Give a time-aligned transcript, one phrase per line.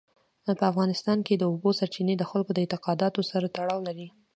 [0.59, 4.07] په افغانستان کې د اوبو سرچینې د خلکو د اعتقاداتو سره تړاو لري.